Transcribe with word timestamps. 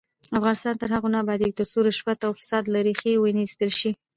افغانستان 0.37 0.75
تر 0.81 0.89
هغو 0.95 1.09
نه 1.13 1.17
ابادیږي، 1.23 1.57
ترڅو 1.59 1.79
رشوت 1.87 2.19
او 2.23 2.31
فساد 2.39 2.63
له 2.73 2.79
ریښې 2.87 3.13
ونه 3.19 3.41
ایستل 3.43 3.71
شي. 3.79 3.91